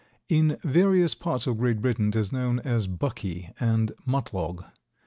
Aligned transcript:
In 0.29 0.57
various 0.63 1.13
parts 1.13 1.45
of 1.45 1.59
Great 1.59 1.79
Britain 1.79 2.07
it 2.07 2.15
is 2.15 2.31
known 2.31 2.59
as 2.61 2.87
"buckie" 2.87 3.51
and 3.59 3.91
"mutlog." 4.03 4.65